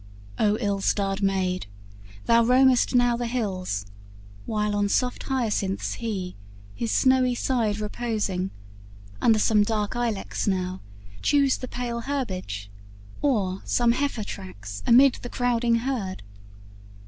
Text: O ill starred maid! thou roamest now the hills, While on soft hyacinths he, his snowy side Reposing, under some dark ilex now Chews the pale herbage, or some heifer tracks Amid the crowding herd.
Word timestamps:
O 0.39 0.57
ill 0.57 0.81
starred 0.81 1.21
maid! 1.21 1.67
thou 2.25 2.43
roamest 2.43 2.95
now 2.95 3.15
the 3.15 3.27
hills, 3.27 3.85
While 4.47 4.75
on 4.75 4.89
soft 4.89 5.21
hyacinths 5.25 5.93
he, 5.97 6.35
his 6.73 6.91
snowy 6.91 7.35
side 7.35 7.77
Reposing, 7.79 8.49
under 9.21 9.37
some 9.37 9.61
dark 9.61 9.95
ilex 9.95 10.47
now 10.47 10.81
Chews 11.21 11.57
the 11.59 11.67
pale 11.67 11.99
herbage, 12.01 12.71
or 13.21 13.61
some 13.63 13.91
heifer 13.91 14.23
tracks 14.23 14.81
Amid 14.87 15.19
the 15.21 15.29
crowding 15.29 15.75
herd. 15.75 16.23